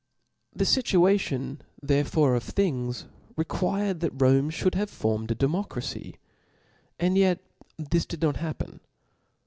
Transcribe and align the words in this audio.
The 0.51 0.63
fituation 0.65 1.59
therefore 1.79 2.33
of 2.33 2.41
things 2.41 3.05
re 3.37 3.45
quired 3.45 3.99
that 3.99 4.19
Rome 4.19 4.49
ftiould 4.49 4.73
have 4.73 4.89
formed 4.89 5.29
a 5.29 5.35
democra 5.35 5.67
fy^ 5.83 6.15
and 6.99 7.15
yet 7.19 7.37
this 7.77 8.07
did 8.07 8.23
not 8.23 8.37
happen. 8.37 8.79